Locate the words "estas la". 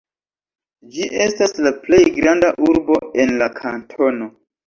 1.25-1.73